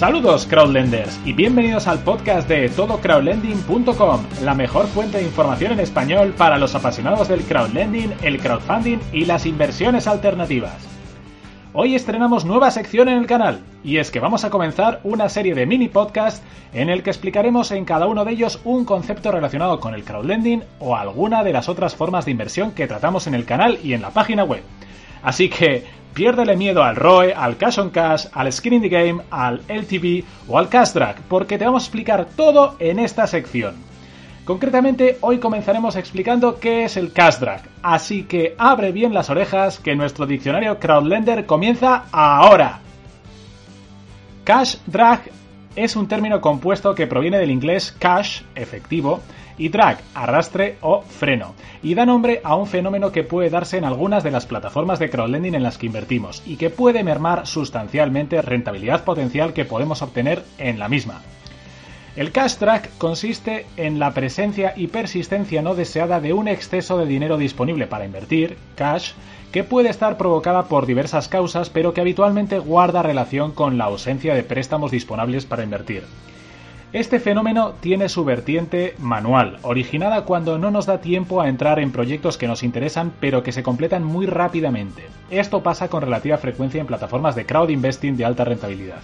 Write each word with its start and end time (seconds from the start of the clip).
Saludos 0.00 0.46
crowdlenders 0.46 1.20
y 1.26 1.34
bienvenidos 1.34 1.86
al 1.86 1.98
podcast 1.98 2.48
de 2.48 2.70
todocrowdlending.com, 2.70 4.24
la 4.42 4.54
mejor 4.54 4.86
fuente 4.86 5.18
de 5.18 5.24
información 5.24 5.72
en 5.72 5.80
español 5.80 6.32
para 6.38 6.56
los 6.56 6.74
apasionados 6.74 7.28
del 7.28 7.42
crowdlending, 7.42 8.14
el 8.22 8.40
crowdfunding 8.40 8.96
y 9.12 9.26
las 9.26 9.44
inversiones 9.44 10.06
alternativas. 10.06 10.88
Hoy 11.74 11.96
estrenamos 11.96 12.46
nueva 12.46 12.70
sección 12.70 13.10
en 13.10 13.18
el 13.18 13.26
canal 13.26 13.60
y 13.84 13.98
es 13.98 14.10
que 14.10 14.20
vamos 14.20 14.44
a 14.44 14.48
comenzar 14.48 15.00
una 15.04 15.28
serie 15.28 15.54
de 15.54 15.66
mini 15.66 15.90
podcasts 15.90 16.42
en 16.72 16.88
el 16.88 17.02
que 17.02 17.10
explicaremos 17.10 17.70
en 17.70 17.84
cada 17.84 18.06
uno 18.06 18.24
de 18.24 18.32
ellos 18.32 18.58
un 18.64 18.86
concepto 18.86 19.30
relacionado 19.30 19.80
con 19.80 19.92
el 19.92 20.04
crowdlending 20.04 20.64
o 20.78 20.96
alguna 20.96 21.44
de 21.44 21.52
las 21.52 21.68
otras 21.68 21.94
formas 21.94 22.24
de 22.24 22.30
inversión 22.30 22.72
que 22.72 22.86
tratamos 22.86 23.26
en 23.26 23.34
el 23.34 23.44
canal 23.44 23.78
y 23.84 23.92
en 23.92 24.00
la 24.00 24.12
página 24.12 24.44
web. 24.44 24.62
Así 25.22 25.50
que 25.50 25.99
piérdele 26.14 26.56
miedo 26.56 26.82
al 26.82 26.96
ROE, 26.96 27.32
al 27.34 27.56
Cash 27.56 27.78
on 27.78 27.90
Cash, 27.90 28.26
al 28.32 28.52
Skin 28.52 28.74
in 28.74 28.82
the 28.82 28.88
Game, 28.88 29.22
al 29.30 29.62
LTV 29.68 30.24
o 30.48 30.58
al 30.58 30.68
Cash 30.68 30.92
Drag, 30.92 31.16
porque 31.28 31.58
te 31.58 31.64
vamos 31.64 31.82
a 31.82 31.86
explicar 31.86 32.26
todo 32.36 32.76
en 32.78 32.98
esta 32.98 33.26
sección. 33.26 33.74
Concretamente, 34.44 35.18
hoy 35.20 35.38
comenzaremos 35.38 35.96
explicando 35.96 36.58
qué 36.58 36.84
es 36.84 36.96
el 36.96 37.12
Cash 37.12 37.38
Drag, 37.38 37.62
así 37.82 38.24
que 38.24 38.54
abre 38.58 38.92
bien 38.92 39.14
las 39.14 39.30
orejas 39.30 39.78
que 39.78 39.94
nuestro 39.94 40.26
diccionario 40.26 40.78
Crowdlender 40.78 41.46
comienza 41.46 42.04
ahora. 42.10 42.80
Cash 44.44 44.76
Drag 44.86 45.22
es 45.76 45.96
un 45.96 46.08
término 46.08 46.40
compuesto 46.40 46.94
que 46.94 47.06
proviene 47.06 47.38
del 47.38 47.50
inglés 47.50 47.94
cash, 47.98 48.42
efectivo, 48.54 49.20
y 49.60 49.68
drag, 49.68 49.98
arrastre 50.14 50.78
o 50.80 51.02
freno, 51.02 51.54
y 51.82 51.94
da 51.94 52.06
nombre 52.06 52.40
a 52.42 52.56
un 52.56 52.66
fenómeno 52.66 53.12
que 53.12 53.24
puede 53.24 53.50
darse 53.50 53.76
en 53.76 53.84
algunas 53.84 54.24
de 54.24 54.30
las 54.30 54.46
plataformas 54.46 54.98
de 54.98 55.10
crowdlending 55.10 55.54
en 55.54 55.62
las 55.62 55.76
que 55.76 55.84
invertimos 55.84 56.42
y 56.46 56.56
que 56.56 56.70
puede 56.70 57.04
mermar 57.04 57.46
sustancialmente 57.46 58.40
rentabilidad 58.40 59.04
potencial 59.04 59.52
que 59.52 59.66
podemos 59.66 60.00
obtener 60.00 60.42
en 60.56 60.78
la 60.78 60.88
misma. 60.88 61.20
El 62.16 62.32
cash 62.32 62.56
drag 62.56 62.88
consiste 62.96 63.66
en 63.76 63.98
la 63.98 64.14
presencia 64.14 64.72
y 64.74 64.86
persistencia 64.86 65.60
no 65.60 65.74
deseada 65.74 66.20
de 66.20 66.32
un 66.32 66.48
exceso 66.48 66.96
de 66.96 67.04
dinero 67.04 67.36
disponible 67.36 67.86
para 67.86 68.06
invertir, 68.06 68.56
cash, 68.76 69.12
que 69.52 69.62
puede 69.62 69.90
estar 69.90 70.16
provocada 70.16 70.68
por 70.68 70.86
diversas 70.86 71.28
causas, 71.28 71.68
pero 71.68 71.92
que 71.92 72.00
habitualmente 72.00 72.58
guarda 72.58 73.02
relación 73.02 73.52
con 73.52 73.76
la 73.76 73.84
ausencia 73.84 74.34
de 74.34 74.42
préstamos 74.42 74.90
disponibles 74.90 75.44
para 75.44 75.64
invertir. 75.64 76.04
Este 76.92 77.20
fenómeno 77.20 77.74
tiene 77.78 78.08
su 78.08 78.24
vertiente 78.24 78.96
manual, 78.98 79.58
originada 79.62 80.24
cuando 80.24 80.58
no 80.58 80.72
nos 80.72 80.86
da 80.86 81.00
tiempo 81.00 81.40
a 81.40 81.48
entrar 81.48 81.78
en 81.78 81.92
proyectos 81.92 82.36
que 82.36 82.48
nos 82.48 82.64
interesan 82.64 83.12
pero 83.20 83.44
que 83.44 83.52
se 83.52 83.62
completan 83.62 84.02
muy 84.02 84.26
rápidamente. 84.26 85.04
Esto 85.30 85.62
pasa 85.62 85.86
con 85.86 86.02
relativa 86.02 86.36
frecuencia 86.36 86.80
en 86.80 86.88
plataformas 86.88 87.36
de 87.36 87.46
crowd 87.46 87.68
investing 87.68 88.16
de 88.16 88.24
alta 88.24 88.44
rentabilidad. 88.44 88.98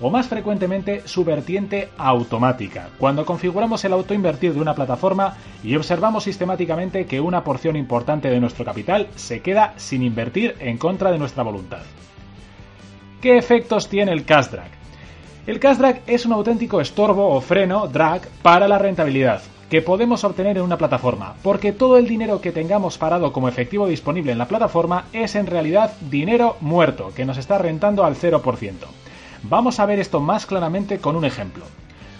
O 0.00 0.08
más 0.08 0.28
frecuentemente 0.28 1.02
su 1.08 1.24
vertiente 1.24 1.88
automática, 1.98 2.90
cuando 2.96 3.26
configuramos 3.26 3.84
el 3.84 3.94
autoinvertir 3.94 4.54
de 4.54 4.60
una 4.60 4.76
plataforma 4.76 5.36
y 5.64 5.74
observamos 5.74 6.22
sistemáticamente 6.22 7.06
que 7.06 7.20
una 7.20 7.42
porción 7.42 7.74
importante 7.74 8.30
de 8.30 8.38
nuestro 8.38 8.64
capital 8.64 9.08
se 9.16 9.40
queda 9.40 9.74
sin 9.78 10.04
invertir 10.04 10.54
en 10.60 10.78
contra 10.78 11.10
de 11.10 11.18
nuestra 11.18 11.42
voluntad. 11.42 11.82
¿Qué 13.20 13.36
efectos 13.36 13.88
tiene 13.88 14.12
el 14.12 14.24
cash 14.24 14.46
drag? 14.50 14.75
El 15.46 15.60
cash 15.60 15.76
drag 15.76 16.02
es 16.08 16.26
un 16.26 16.32
auténtico 16.32 16.80
estorbo 16.80 17.28
o 17.28 17.40
freno 17.40 17.86
drag 17.86 18.26
para 18.42 18.66
la 18.66 18.78
rentabilidad 18.78 19.42
que 19.70 19.80
podemos 19.80 20.24
obtener 20.24 20.56
en 20.56 20.64
una 20.64 20.76
plataforma, 20.76 21.34
porque 21.44 21.70
todo 21.70 21.98
el 21.98 22.08
dinero 22.08 22.40
que 22.40 22.50
tengamos 22.50 22.98
parado 22.98 23.32
como 23.32 23.48
efectivo 23.48 23.86
disponible 23.86 24.32
en 24.32 24.38
la 24.38 24.48
plataforma 24.48 25.04
es 25.12 25.36
en 25.36 25.46
realidad 25.46 25.92
dinero 26.10 26.56
muerto, 26.60 27.12
que 27.14 27.24
nos 27.24 27.38
está 27.38 27.58
rentando 27.58 28.04
al 28.04 28.16
0%. 28.16 28.72
Vamos 29.44 29.78
a 29.78 29.86
ver 29.86 30.00
esto 30.00 30.18
más 30.18 30.46
claramente 30.46 30.98
con 30.98 31.14
un 31.14 31.24
ejemplo. 31.24 31.64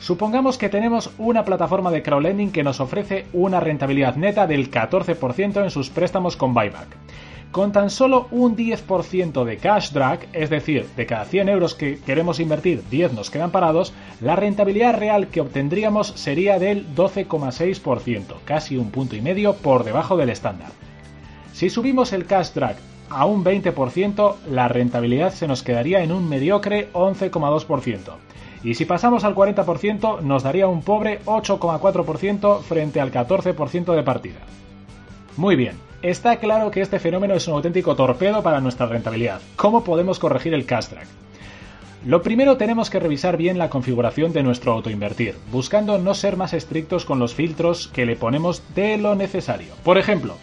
Supongamos 0.00 0.56
que 0.56 0.70
tenemos 0.70 1.10
una 1.18 1.44
plataforma 1.44 1.90
de 1.90 2.02
crowdlending 2.02 2.52
que 2.52 2.62
nos 2.62 2.80
ofrece 2.80 3.26
una 3.34 3.60
rentabilidad 3.60 4.16
neta 4.16 4.46
del 4.46 4.70
14% 4.70 5.62
en 5.62 5.70
sus 5.70 5.90
préstamos 5.90 6.38
con 6.38 6.54
buyback. 6.54 6.88
Con 7.52 7.72
tan 7.72 7.90
solo 7.90 8.28
un 8.30 8.56
10% 8.56 9.44
de 9.44 9.56
cash 9.56 9.90
drag, 9.90 10.28
es 10.32 10.50
decir, 10.50 10.86
de 10.96 11.06
cada 11.06 11.24
100 11.24 11.48
euros 11.48 11.74
que 11.74 11.98
queremos 11.98 12.38
invertir, 12.38 12.84
10 12.88 13.12
nos 13.12 13.28
quedan 13.28 13.50
parados, 13.50 13.92
la 14.20 14.36
rentabilidad 14.36 14.96
real 14.96 15.26
que 15.26 15.40
obtendríamos 15.40 16.12
sería 16.14 16.60
del 16.60 16.86
12,6%, 16.94 18.34
casi 18.44 18.76
un 18.76 18.92
punto 18.92 19.16
y 19.16 19.20
medio 19.20 19.54
por 19.54 19.82
debajo 19.82 20.16
del 20.16 20.30
estándar. 20.30 20.70
Si 21.52 21.70
subimos 21.70 22.12
el 22.12 22.26
cash 22.26 22.50
drag 22.54 22.76
a 23.10 23.26
un 23.26 23.44
20%, 23.44 24.36
la 24.48 24.68
rentabilidad 24.68 25.32
se 25.32 25.48
nos 25.48 25.64
quedaría 25.64 26.04
en 26.04 26.12
un 26.12 26.28
mediocre 26.28 26.92
11,2%. 26.92 27.98
Y 28.62 28.74
si 28.74 28.84
pasamos 28.84 29.24
al 29.24 29.34
40%, 29.34 30.20
nos 30.20 30.44
daría 30.44 30.68
un 30.68 30.82
pobre 30.82 31.20
8,4% 31.24 32.60
frente 32.60 33.00
al 33.00 33.10
14% 33.10 33.94
de 33.96 34.02
partida. 34.04 34.38
Muy 35.36 35.56
bien, 35.56 35.74
está 36.02 36.36
claro 36.36 36.70
que 36.70 36.80
este 36.80 36.98
fenómeno 36.98 37.34
es 37.34 37.46
un 37.48 37.54
auténtico 37.54 37.94
torpedo 37.94 38.42
para 38.42 38.60
nuestra 38.60 38.86
rentabilidad. 38.86 39.40
¿Cómo 39.56 39.84
podemos 39.84 40.18
corregir 40.18 40.54
el 40.54 40.66
cash 40.66 40.88
drag? 40.88 41.06
Lo 42.06 42.22
primero 42.22 42.56
tenemos 42.56 42.88
que 42.88 42.98
revisar 42.98 43.36
bien 43.36 43.58
la 43.58 43.68
configuración 43.68 44.32
de 44.32 44.42
nuestro 44.42 44.72
autoinvertir, 44.72 45.36
buscando 45.52 45.98
no 45.98 46.14
ser 46.14 46.38
más 46.38 46.54
estrictos 46.54 47.04
con 47.04 47.18
los 47.18 47.34
filtros 47.34 47.88
que 47.88 48.06
le 48.06 48.16
ponemos 48.16 48.62
de 48.74 48.96
lo 48.96 49.14
necesario. 49.14 49.74
Por 49.84 49.98
ejemplo, 49.98 50.36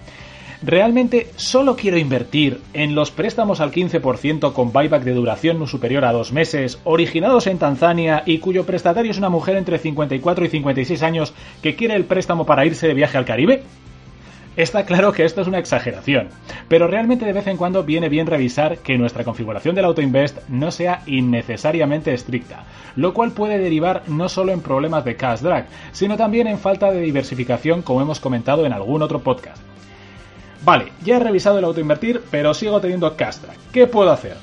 ¿realmente 0.62 1.32
solo 1.36 1.76
quiero 1.76 1.98
invertir 1.98 2.62
en 2.74 2.94
los 2.94 3.10
préstamos 3.10 3.60
al 3.60 3.72
15% 3.72 4.54
con 4.54 4.72
buyback 4.72 5.04
de 5.04 5.16
duración 5.16 5.58
no 5.58 5.66
superior 5.66 6.06
a 6.06 6.12
dos 6.12 6.32
meses, 6.32 6.80
originados 6.84 7.48
en 7.48 7.58
Tanzania 7.58 8.22
y 8.24 8.38
cuyo 8.38 8.68
prestatario 8.68 9.10
es 9.10 9.18
una 9.18 9.30
mujer 9.30 9.58
entre 9.58 9.80
54 9.80 10.46
y 10.46 10.50
56 10.50 11.02
años 11.02 11.34
que 11.64 11.76
quiere 11.76 11.96
el 11.96 12.06
préstamo 12.06 12.46
para 12.46 12.68
irse 12.68 12.88
de 12.88 12.94
viaje 12.94 13.18
al 13.18 13.26
Caribe? 13.26 13.64
Está 14.58 14.88
claro 14.88 15.12
que 15.12 15.24
esto 15.24 15.42
es 15.42 15.48
una 15.48 15.60
exageración, 15.60 16.30
pero 16.68 16.88
realmente 16.88 17.26
de 17.26 17.32
vez 17.32 17.46
en 17.46 17.58
cuando 17.58 17.84
viene 17.84 18.10
bien 18.10 18.26
revisar 18.26 18.80
que 18.80 18.98
nuestra 18.98 19.24
configuración 19.24 19.76
del 19.76 19.86
AutoInvest 19.86 20.50
no 20.50 20.72
sea 20.72 21.04
innecesariamente 21.06 22.12
estricta, 22.12 22.64
lo 22.96 23.14
cual 23.14 23.34
puede 23.34 23.60
derivar 23.60 24.02
no 24.08 24.28
solo 24.30 24.52
en 24.52 24.62
problemas 24.62 25.06
de 25.06 25.16
cash 25.16 25.42
drag, 25.42 25.68
sino 25.92 26.18
también 26.18 26.48
en 26.48 26.58
falta 26.58 26.92
de 26.92 27.02
diversificación 27.02 27.84
como 27.84 28.02
hemos 28.02 28.20
comentado 28.20 28.66
en 28.66 28.74
algún 28.74 29.04
otro 29.04 29.20
podcast. 29.20 29.62
Vale, 30.66 30.92
ya 31.06 31.18
he 31.18 31.20
revisado 31.20 31.60
el 31.60 31.66
autoinvertir, 31.66 32.24
pero 32.32 32.56
sigo 32.56 32.82
teniendo 32.82 33.16
cash 33.16 33.36
drag. 33.36 33.58
¿Qué 33.72 33.86
puedo 33.86 34.10
hacer? 34.10 34.38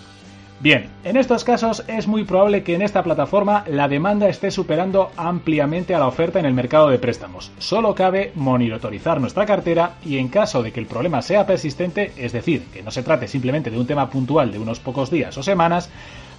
Bien, 0.61 0.89
en 1.03 1.17
estos 1.17 1.45
casos 1.45 1.85
es 1.89 2.07
muy 2.07 2.25
probable 2.25 2.63
que 2.63 2.75
en 2.75 2.81
esta 2.81 3.03
plataforma 3.03 3.65
la 3.67 3.89
demanda 3.89 4.29
esté 4.29 4.51
superando 4.51 5.11
ampliamente 5.17 5.95
a 5.95 5.99
la 5.99 6.07
oferta 6.07 6.39
en 6.39 6.47
el 6.47 6.55
mercado 6.55 6.89
de 6.89 6.99
préstamos. 6.99 7.53
Solo 7.59 7.95
cabe 7.95 8.33
monitorizar 8.35 9.21
nuestra 9.21 9.45
cartera 9.45 9.97
y 10.07 10.17
en 10.17 10.29
caso 10.29 10.63
de 10.63 10.73
que 10.73 10.81
el 10.81 10.87
problema 10.87 11.21
sea 11.23 11.45
persistente, 11.45 12.13
es 12.17 12.33
decir, 12.33 12.65
que 12.73 12.83
no 12.83 12.91
se 12.91 13.03
trate 13.03 13.29
simplemente 13.29 13.71
de 13.71 13.79
un 13.79 13.87
tema 13.87 14.09
puntual 14.09 14.53
de 14.53 14.59
unos 14.59 14.81
pocos 14.81 15.11
días 15.11 15.37
o 15.37 15.43
semanas, 15.43 15.91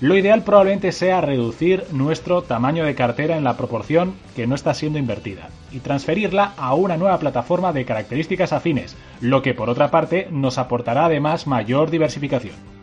lo 0.01 0.17
ideal 0.17 0.43
probablemente 0.43 0.91
sea 0.91 1.21
reducir 1.21 1.83
nuestro 1.91 2.41
tamaño 2.41 2.83
de 2.83 2.95
cartera 2.95 3.37
en 3.37 3.43
la 3.43 3.57
proporción 3.57 4.15
que 4.35 4.47
no 4.47 4.55
está 4.55 4.73
siendo 4.73 4.97
invertida 4.97 5.49
y 5.71 5.79
transferirla 5.79 6.53
a 6.57 6.73
una 6.73 6.97
nueva 6.97 7.19
plataforma 7.19 7.73
de 7.73 7.85
características 7.85 8.53
afines, 8.53 8.97
lo 9.21 9.41
que 9.41 9.53
por 9.53 9.69
otra 9.69 9.91
parte 9.91 10.27
nos 10.31 10.57
aportará 10.57 11.05
además 11.05 11.47
mayor 11.47 11.91
diversificación. 11.91 12.74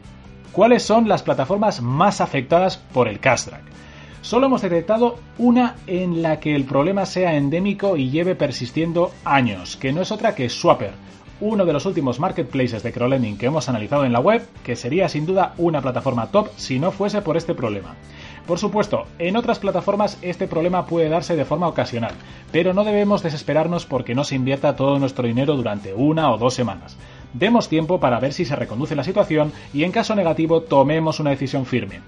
¿Cuáles 0.53 0.83
son 0.83 1.09
las 1.09 1.23
plataformas 1.23 1.81
más 1.81 2.21
afectadas 2.21 2.77
por 2.77 3.09
el 3.09 3.21
cash 3.21 3.47
drag? 3.47 3.63
Solo 4.21 4.47
hemos 4.47 4.61
detectado 4.61 5.19
una 5.39 5.77
en 5.87 6.21
la 6.21 6.41
que 6.41 6.55
el 6.55 6.65
problema 6.65 7.07
sea 7.07 7.37
endémico 7.37 7.97
y 7.97 8.11
lleve 8.11 8.35
persistiendo 8.35 9.13
años, 9.25 9.79
que 9.79 9.95
no 9.95 10.03
es 10.03 10.13
otra 10.13 10.35
que 10.35 10.51
Swapper, 10.51 10.93
uno 11.41 11.65
de 11.65 11.73
los 11.73 11.87
últimos 11.87 12.21
marketplaces 12.21 12.83
de 12.83 12.93
crowdlending 12.93 13.39
que 13.39 13.47
hemos 13.47 13.71
analizado 13.71 14.05
en 14.05 14.13
la 14.13 14.21
web, 14.21 14.47
que 14.63 14.77
sería 14.77 15.09
sin 15.09 15.25
duda 15.25 15.55
una 15.57 15.81
plataforma 15.81 16.31
top 16.31 16.51
si 16.57 16.79
no 16.79 16.93
fuese 16.93 17.23
por 17.23 17.39
este 17.39 17.55
problema. 17.55 17.95
Por 18.47 18.59
supuesto, 18.59 19.07
en 19.19 19.37
otras 19.37 19.59
plataformas 19.59 20.19
este 20.21 20.47
problema 20.47 20.85
puede 20.87 21.09
darse 21.09 21.35
de 21.35 21.47
forma 21.47 21.67
ocasional, 21.67 22.13
pero 22.53 22.75
no 22.75 22.85
debemos 22.85 23.23
desesperarnos 23.23 23.87
porque 23.87 24.15
no 24.15 24.23
se 24.23 24.35
invierta 24.35 24.77
todo 24.77 24.99
nuestro 24.99 25.27
dinero 25.27 25.57
durante 25.57 25.95
una 25.95 26.31
o 26.31 26.37
dos 26.37 26.53
semanas. 26.53 26.99
Demos 27.35 27.69
tiempo 27.69 27.99
para 28.01 28.21
ver 28.21 28.33
si 28.33 28.45
se 28.45 28.57
reconduce 28.57 28.95
la 28.95 29.05
situación 29.05 29.53
y 29.73 29.85
en 29.85 29.93
caso 29.93 30.15
negativo 30.15 30.63
tomemos 30.63 31.21
una 31.21 31.31
decisión 31.31 31.67
firme. 31.67 32.01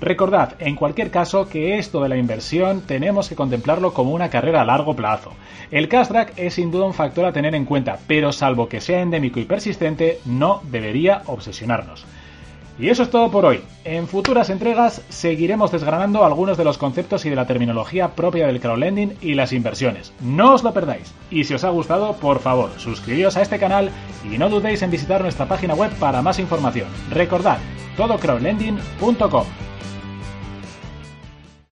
Recordad, 0.00 0.54
en 0.58 0.74
cualquier 0.74 1.12
caso, 1.12 1.48
que 1.48 1.78
esto 1.78 2.02
de 2.02 2.08
la 2.08 2.16
inversión 2.16 2.80
tenemos 2.80 3.28
que 3.28 3.36
contemplarlo 3.36 3.94
como 3.94 4.10
una 4.10 4.30
carrera 4.30 4.62
a 4.62 4.64
largo 4.64 4.96
plazo. 4.96 5.32
El 5.70 5.88
cash 5.88 6.08
drag 6.08 6.32
es 6.36 6.54
sin 6.54 6.72
duda 6.72 6.86
un 6.86 6.94
factor 6.94 7.24
a 7.24 7.32
tener 7.32 7.54
en 7.54 7.64
cuenta, 7.64 8.00
pero 8.08 8.32
salvo 8.32 8.68
que 8.68 8.80
sea 8.80 9.00
endémico 9.00 9.38
y 9.38 9.44
persistente, 9.44 10.18
no 10.24 10.60
debería 10.64 11.22
obsesionarnos. 11.26 12.04
Y 12.78 12.88
eso 12.88 13.02
es 13.02 13.10
todo 13.10 13.30
por 13.30 13.44
hoy. 13.44 13.60
En 13.84 14.08
futuras 14.08 14.50
entregas 14.50 15.02
seguiremos 15.08 15.70
desgranando 15.70 16.24
algunos 16.24 16.56
de 16.56 16.64
los 16.64 16.78
conceptos 16.78 17.24
y 17.24 17.30
de 17.30 17.36
la 17.36 17.46
terminología 17.46 18.14
propia 18.14 18.46
del 18.46 18.60
crowdlending 18.60 19.16
y 19.20 19.34
las 19.34 19.52
inversiones. 19.52 20.12
No 20.20 20.54
os 20.54 20.62
lo 20.62 20.72
perdáis. 20.72 21.12
Y 21.30 21.44
si 21.44 21.54
os 21.54 21.64
ha 21.64 21.70
gustado, 21.70 22.14
por 22.14 22.40
favor, 22.40 22.70
suscribíos 22.78 23.36
a 23.36 23.42
este 23.42 23.58
canal 23.58 23.90
y 24.30 24.38
no 24.38 24.48
dudéis 24.48 24.82
en 24.82 24.90
visitar 24.90 25.22
nuestra 25.22 25.46
página 25.46 25.74
web 25.74 25.90
para 25.98 26.22
más 26.22 26.38
información. 26.38 26.88
Recordad, 27.10 27.58
todocrowdlending.com. 27.96 29.71